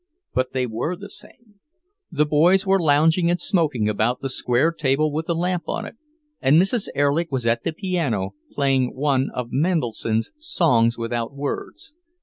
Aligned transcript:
But 0.33 0.53
they 0.53 0.65
were 0.65 0.95
the 0.95 1.11
same. 1.11 1.59
The 2.11 2.25
boys 2.25 2.65
were 2.65 2.81
lounging 2.81 3.29
and 3.29 3.39
smoking 3.39 3.87
about 3.87 4.19
the 4.19 4.29
square 4.29 4.71
table 4.71 5.11
with 5.11 5.27
the 5.27 5.35
lamp 5.35 5.65
on 5.67 5.85
it, 5.85 5.95
and 6.41 6.59
Mrs. 6.59 6.87
Erlich 6.95 7.31
was 7.31 7.45
at 7.45 7.63
the 7.63 7.71
piano, 7.71 8.33
playing 8.55 8.95
one 8.95 9.29
of 9.29 9.49
Mendelssohn's 9.51 10.31
"Songs 10.39 10.97
Without 10.97 11.35
Words." 11.35 11.93